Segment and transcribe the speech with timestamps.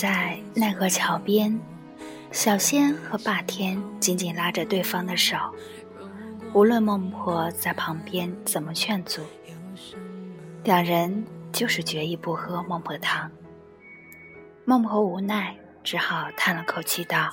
[0.00, 1.60] 在奈何桥边，
[2.32, 5.36] 小仙和霸天紧紧拉着对方的手，
[6.54, 9.20] 无论孟婆在旁边怎么劝阻，
[10.64, 13.30] 两人就是决意不喝孟婆汤。
[14.64, 17.28] 孟婆无奈，只好叹了口气道：“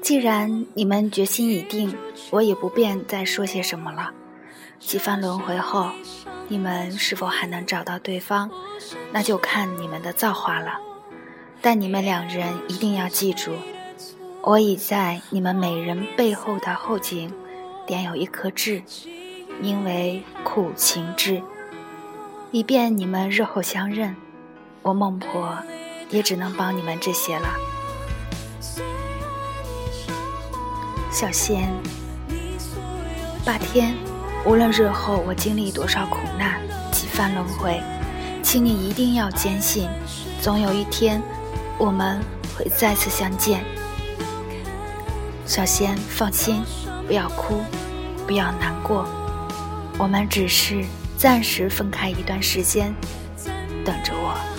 [0.00, 1.92] 既然你们决心已定，
[2.30, 4.14] 我也不便再说些什么了。
[4.78, 5.90] 几番轮回后，
[6.48, 8.50] 你们是否还能找到对方，
[9.12, 10.78] 那就看你们的造化了。
[11.60, 13.52] 但你们两人一定要记住，
[14.42, 17.32] 我已在你们每人背后的后颈
[17.86, 18.82] 点有一颗痣，
[19.60, 21.42] 名为苦情痣，
[22.52, 24.14] 以便你们日后相认。
[24.82, 25.58] 我孟婆
[26.10, 27.48] 也只能帮你们这些了。
[31.10, 31.72] 小仙，
[33.44, 33.96] 霸天，
[34.46, 36.60] 无论日后我经历多少苦难，
[36.92, 37.82] 几番轮回，
[38.44, 39.88] 请你一定要坚信，
[40.40, 41.20] 总有一天，
[41.76, 42.20] 我们
[42.56, 43.64] 会再次相见。
[45.46, 46.62] 小仙，放心，
[47.08, 47.60] 不要哭，
[48.24, 49.04] 不要难过，
[49.98, 50.84] 我们只是
[51.18, 52.94] 暂时分开一段时间，
[53.84, 54.55] 等着我。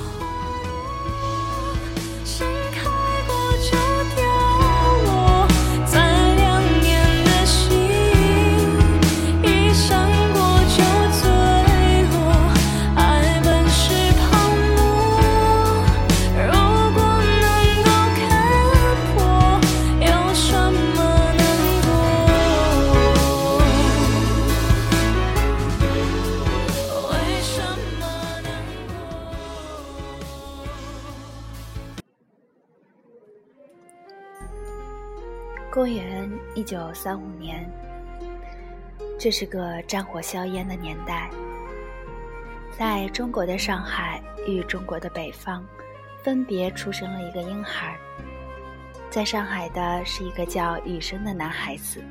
[35.69, 37.69] 公元一九三五年，
[39.19, 41.29] 这是个战火硝烟的年代，
[42.77, 45.61] 在中国的上海与中国的北方，
[46.23, 47.95] 分别出生了一个婴孩。
[49.09, 52.01] 在上海的是一个叫雨生的男孩子，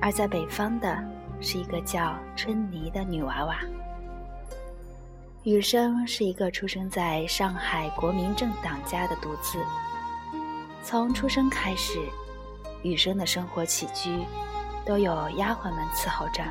[0.00, 0.96] 而在北方的
[1.40, 3.58] 是一个叫春妮的女娃娃。
[5.42, 9.58] 雨生是一个出生在上海国民政党家的独子，
[10.84, 11.98] 从出生开始。
[12.82, 14.24] 雨生的生活起居
[14.84, 16.42] 都有丫鬟们伺候着。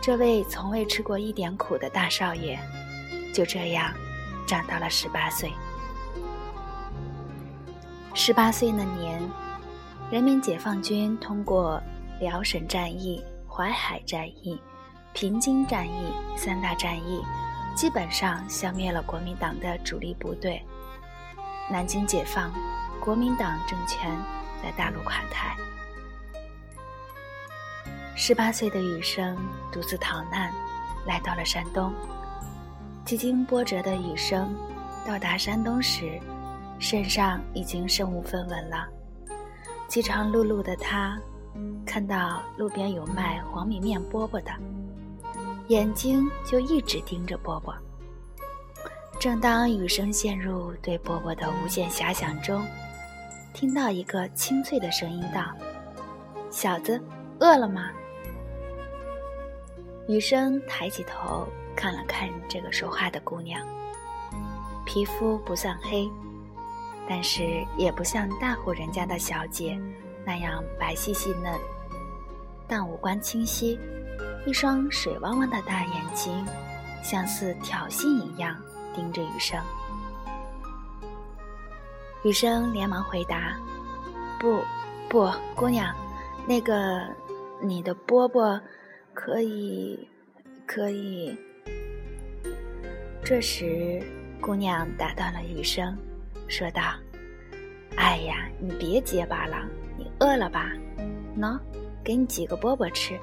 [0.00, 2.58] 这位从未吃过一点苦的大少爷，
[3.32, 3.92] 就这样
[4.46, 5.52] 长到了十八岁。
[8.14, 9.22] 十八岁那年，
[10.10, 11.80] 人民解放军通过
[12.20, 14.60] 辽沈战役、淮海战役、
[15.14, 17.22] 平津战役三大战役，
[17.74, 20.62] 基本上消灭了国民党的主力部队。
[21.70, 22.52] 南京解放，
[23.00, 24.10] 国民党政权。
[24.62, 25.56] 在大陆垮台，
[28.14, 29.36] 十八岁的雨生
[29.72, 30.52] 独自逃难，
[31.04, 31.92] 来到了山东。
[33.04, 34.54] 几经波折的雨生
[35.04, 36.20] 到达山东时，
[36.78, 38.86] 身上已经身无分文了。
[39.88, 41.18] 饥肠辘辘的他，
[41.84, 44.52] 看到路边有卖黄米面饽饽的，
[45.66, 47.74] 眼睛就一直盯着饽饽。
[49.18, 52.64] 正当雨生陷入对饽饽的无限遐想中，
[53.52, 55.52] 听到一个清脆的声音道
[56.50, 57.00] ：“小子，
[57.38, 57.90] 饿了吗？”
[60.08, 61.46] 雨生抬起头
[61.76, 63.64] 看了看这个说话的姑娘，
[64.84, 66.10] 皮肤不算黑，
[67.08, 69.78] 但是也不像大户人家的小姐
[70.24, 71.52] 那样白皙细嫩，
[72.66, 73.78] 但五官清晰，
[74.46, 76.44] 一双水汪汪的大眼睛，
[77.02, 78.56] 像似挑衅一样
[78.94, 79.60] 盯着雨生。
[82.24, 83.56] 雨生连忙回答
[84.38, 84.62] ：“不，
[85.08, 85.92] 不，姑娘，
[86.46, 87.04] 那个，
[87.60, 88.60] 你的饽饽，
[89.12, 90.08] 可以，
[90.64, 91.36] 可以。”
[93.24, 94.00] 这时，
[94.40, 95.98] 姑娘打断了雨生，
[96.46, 96.80] 说道
[97.98, 99.56] ：“哎呀，你别结巴了，
[99.98, 100.70] 你饿了吧？
[101.36, 101.58] 喏，
[102.04, 103.18] 给你几个饽饽吃，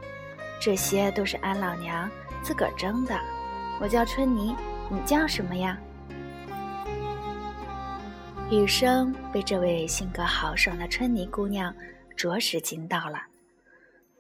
[0.60, 2.10] 这些都是俺老娘
[2.42, 3.18] 自个儿蒸的。
[3.80, 4.54] 我叫春妮，
[4.90, 5.78] 你叫什么呀？”
[8.52, 11.72] 雨生被这位性格豪爽的春妮姑娘
[12.18, 13.22] 着实惊到了。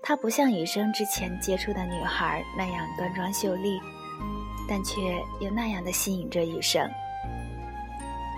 [0.04, 3.81] 她不像雨生之前接触的女孩那样端庄秀丽，
[4.70, 5.02] 但却
[5.40, 6.88] 又那样的吸引着雨生。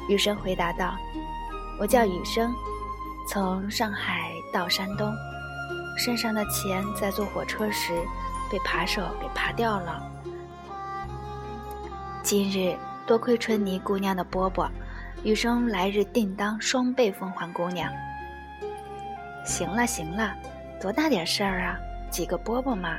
[0.08, 0.96] 雨生回答道
[1.78, 2.56] ：“我叫雨生，
[3.28, 5.14] 从上海到山东，
[5.98, 7.94] 身上的钱在坐火车时
[8.50, 10.10] 被扒手给扒掉了。
[12.24, 14.70] 今日多亏春泥姑娘的饽饽，
[15.24, 17.92] 雨生来日定当双倍奉还姑娘。”
[19.46, 20.36] 行了行了，
[20.80, 21.80] 多大点事儿啊，
[22.10, 22.98] 几个饽饽嘛。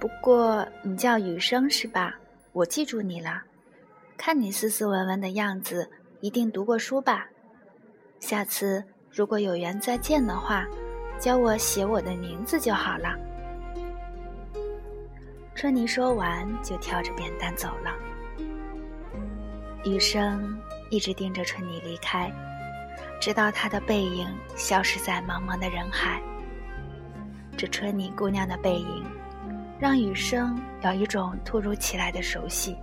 [0.00, 2.14] 不过你叫雨生是吧？
[2.52, 3.42] 我记住你了，
[4.16, 5.88] 看你斯斯文文的样子。
[6.20, 7.26] 一定读过书吧？
[8.20, 10.64] 下次如果有缘再见的话，
[11.18, 13.16] 教我写我的名字就好了。
[15.54, 17.92] 春妮说完，就挑着扁担走了。
[19.84, 20.56] 雨生
[20.92, 22.30] 一直盯着春妮离开，
[23.18, 26.20] 直到她的背影消失在茫茫的人海。
[27.56, 29.02] 这春妮姑娘的背影，
[29.80, 32.76] 让雨生有一种突如其来的熟悉。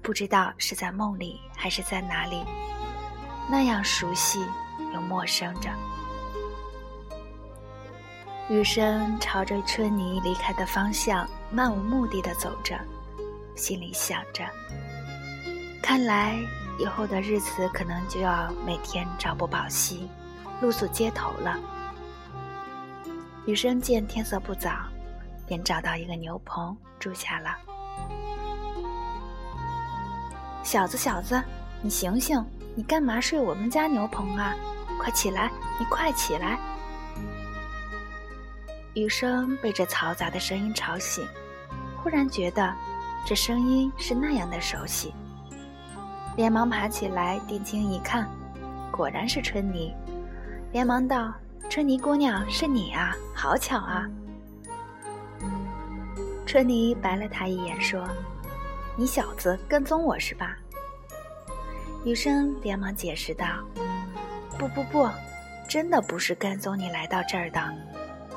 [0.00, 2.44] 不知道是在梦里还是在哪里，
[3.50, 4.46] 那样熟悉
[4.94, 5.68] 又陌生着。
[8.48, 12.78] 雨生朝着春泥离开的方向漫无目的的走着，
[13.56, 14.44] 心里想着：
[15.82, 16.38] 看来
[16.78, 20.08] 以后的日子可能就要每天朝不保夕，
[20.60, 21.58] 露宿街头了。
[23.46, 24.70] 雨生见天色不早，
[25.46, 27.56] 便找到一个牛棚住下了。
[30.62, 31.42] 小子，小子，
[31.80, 32.44] 你醒醒！
[32.74, 34.54] 你干嘛睡我们家牛棚啊？
[35.00, 35.50] 快起来！
[35.78, 36.58] 你快起来！
[38.94, 41.26] 雨生被这嘈杂的声音吵醒，
[41.96, 42.74] 忽然觉得
[43.24, 45.14] 这声音是那样的熟悉，
[46.36, 48.28] 连忙爬起来，定睛一看，
[48.92, 49.94] 果然是春妮，
[50.70, 51.32] 连忙道
[51.70, 53.16] ：“春妮姑娘，是你啊！
[53.34, 54.06] 好巧啊！”
[56.46, 58.06] 春妮白了他一眼，说。
[58.98, 60.56] 你小子跟踪我是吧？
[62.06, 63.46] 雨生连忙解释道
[64.58, 65.06] ：“不不不，
[65.68, 67.60] 真的不是跟踪你来到这儿的，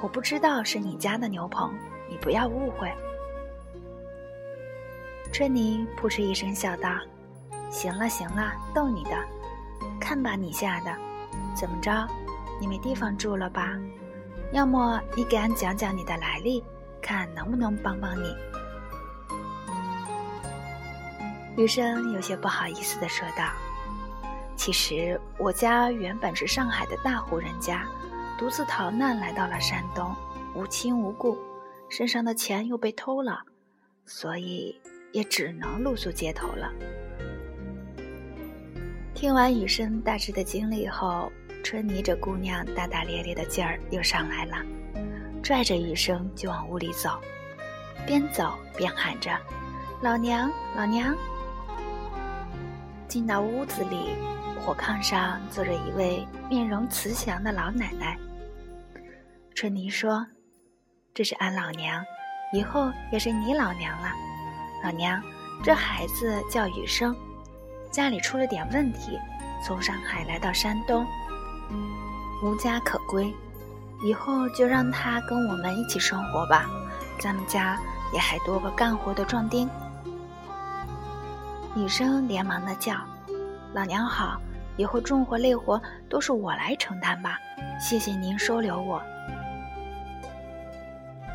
[0.01, 1.73] 我不知道是你家的牛棚，
[2.09, 2.91] 你不要误会。”
[5.31, 6.89] 春妮扑哧一声笑道
[7.69, 9.11] ：“行了行了，逗你的，
[9.99, 10.95] 看把你吓的，
[11.55, 12.07] 怎么着？
[12.59, 13.77] 你没地方住了吧？
[14.51, 16.63] 要么你给俺讲讲你的来历，
[17.01, 18.35] 看能不能帮帮你。”
[21.55, 23.49] 雨生有些不好意思地说道
[24.57, 27.85] ：“其实我家原本是上海的大户人家，
[28.37, 30.15] 独自逃难来到了山东，
[30.55, 31.37] 无亲无故，
[31.89, 33.41] 身上的钱又被偷了，
[34.05, 34.79] 所以
[35.11, 36.71] 也只能露宿街头了。”
[39.13, 41.31] 听完雨生大致的经历后，
[41.63, 44.57] 春妮这姑娘大大咧咧的劲儿又上来了，
[45.43, 47.19] 拽着雨生就往屋里走，
[48.05, 49.37] 边走边喊着
[50.01, 51.13] ：“老娘，老娘！”
[53.09, 54.15] 进到屋子里，
[54.61, 58.17] 火炕上坐着一位面容慈祥的老奶奶。
[59.53, 60.25] 春妮说
[61.13, 62.01] ：“这是俺老娘，
[62.53, 64.11] 以后也是你老娘了。
[64.81, 65.21] 老娘，
[65.61, 67.13] 这孩子叫雨生，
[67.91, 69.19] 家里出了点问题，
[69.65, 71.05] 从上海来到山东，
[72.43, 73.33] 无家可归，
[74.03, 76.65] 以后就让他跟我们一起生活吧。
[77.19, 77.77] 咱们家
[78.13, 79.69] 也还多个干活的壮丁。”
[81.75, 82.95] 女生连忙的叫
[83.73, 84.39] ：“老娘好，
[84.77, 87.37] 以后重活累活都是我来承担吧，
[87.79, 89.01] 谢谢您收留我。”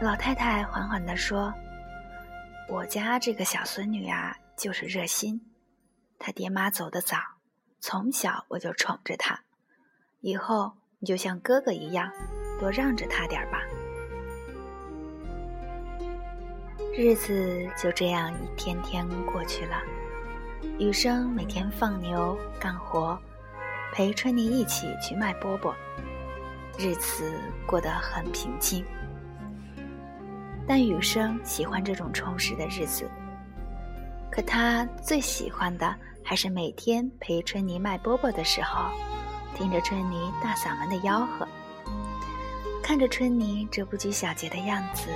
[0.00, 1.52] 老太太缓缓的说
[2.69, 5.40] ：“我家这个小孙女啊，就是热心，
[6.18, 7.16] 他爹妈走得早，
[7.80, 9.40] 从小我就宠着他，
[10.21, 12.11] 以后你就像哥哥一样，
[12.59, 13.61] 多让着他点吧。”
[16.97, 19.83] 日子就这样一天天过去了。
[20.78, 23.18] 雨生每天放牛干活，
[23.92, 25.75] 陪春妮一起去卖饽饽，
[26.78, 27.33] 日子
[27.66, 28.85] 过得很平静。
[30.66, 33.11] 但雨生喜欢这种充实的日子，
[34.35, 38.91] 可他最喜欢的还是每天陪春妮卖饽饽的时候，
[39.55, 41.47] 听着春妮大嗓门的吆喝，
[42.83, 45.09] 看着春妮这不拘小节的样子，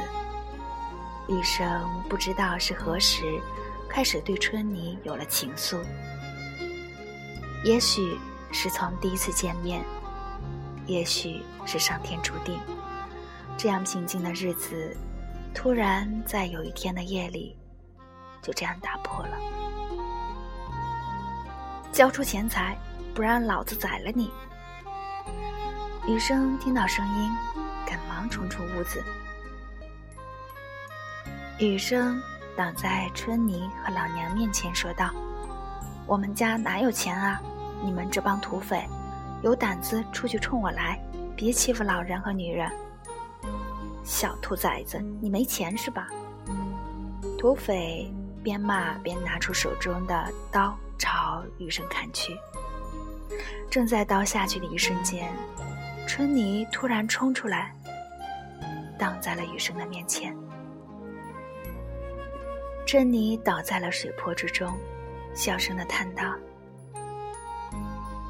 [1.29, 1.67] 雨生
[2.09, 3.41] 不知道是何时。
[3.89, 5.81] 开始对春妮有了情愫，
[7.65, 8.17] 也许
[8.53, 9.83] 是从第一次见面，
[10.87, 12.61] 也许是上天注定，
[13.57, 14.97] 这样平静的日子，
[15.53, 17.57] 突然在有一天的夜里，
[18.49, 19.37] 就这样打破了。
[21.93, 22.75] 交出钱财，
[23.14, 24.33] 不然老子宰了你！
[26.07, 27.31] 雨生听到声音，
[27.85, 29.05] 赶忙冲出屋子。
[31.59, 32.19] 雨生
[32.57, 35.11] 挡在春妮和老娘面前，说道
[36.09, 37.38] ：“我们家哪有钱啊？
[37.85, 38.88] 你们这帮土匪，
[39.43, 40.99] 有胆子出去冲我来！
[41.37, 42.73] 别欺负老人和女人！
[44.05, 46.09] 小兔崽子，你没钱是吧？”
[47.38, 52.37] 土匪边骂边拿出手中的刀朝雨生砍去。
[53.71, 55.30] 正在刀下去的一瞬间，
[56.07, 57.75] 春妮突然冲出来，
[58.99, 60.35] 挡在了雨生的面前。
[62.87, 64.73] 春妮倒在了水泊之中，
[65.35, 66.35] 小声的叹道：“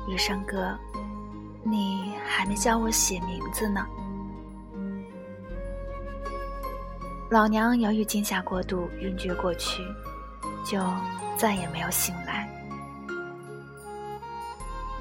[0.09, 0.77] 雨生哥，
[1.63, 3.87] 你还没教我写名字呢。”
[7.31, 9.83] 老娘由于惊吓过度晕厥过去，
[10.65, 10.83] 就
[11.37, 12.49] 再也没有醒来。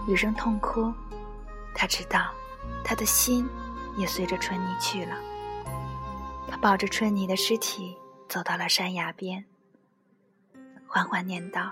[0.07, 0.93] 雨生痛哭，
[1.73, 2.31] 他知道，
[2.83, 3.47] 他的心
[3.97, 5.15] 也随着春妮去了。
[6.49, 7.95] 他抱着春妮的尸体。
[8.29, 9.45] 走到了山崖边，
[10.85, 11.71] 缓缓念道：“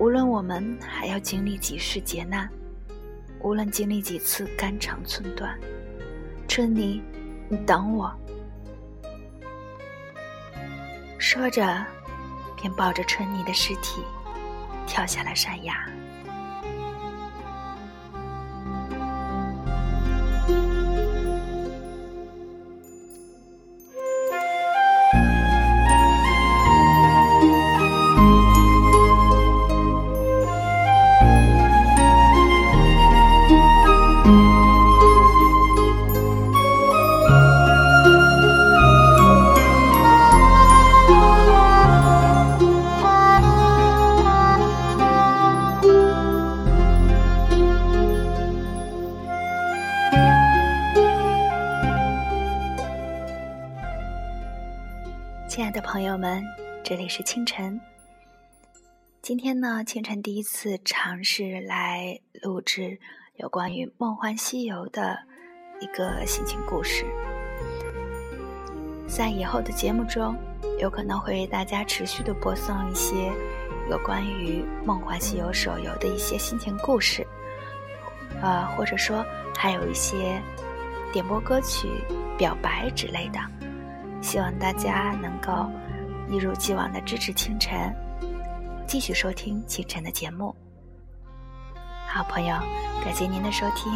[0.00, 2.48] 无论我们还要经历几世劫难，
[3.40, 5.60] 无论经历几次肝肠寸断，
[6.48, 7.02] 春妮，
[7.50, 8.10] 你等我。”
[11.32, 11.82] 说着，
[12.54, 14.04] 便抱着春妮的尸体，
[14.86, 15.74] 跳下了山崖。
[55.54, 56.42] 亲爱的朋友们，
[56.82, 57.78] 这里是清晨。
[59.20, 62.98] 今天呢，清晨第一次尝试来录制
[63.36, 65.18] 有关于《梦幻西游》的
[65.78, 67.04] 一个心情故事。
[69.06, 70.34] 在以后的节目中，
[70.78, 73.30] 有可能会为大家持续的播送一些
[73.90, 77.26] 有关于《梦幻西游》手游的一些心情故事，
[78.40, 79.22] 呃，或者说
[79.54, 80.40] 还有一些
[81.12, 81.88] 点播歌曲、
[82.38, 83.38] 表白之类的。
[84.22, 85.68] 希望大家能够
[86.28, 87.92] 一如既往的支持清晨，
[88.86, 90.54] 继续收听清晨的节目。
[92.06, 92.54] 好朋友，
[93.04, 93.92] 感谢您的收听，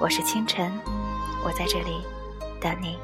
[0.00, 0.70] 我是清晨，
[1.44, 2.04] 我在这里
[2.60, 2.98] 等你。